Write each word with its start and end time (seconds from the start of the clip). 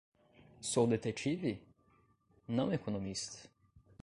Sou 0.59 0.87
detetive? 0.87 1.61
não 2.47 2.73
economista. 2.73 3.47